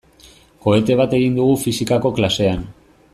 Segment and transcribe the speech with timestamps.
[0.67, 2.65] Kohete bat egin dugu fisikako klasean.